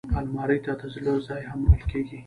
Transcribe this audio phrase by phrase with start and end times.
[0.19, 2.17] الماري ته د زړه ځای هم ویل کېږي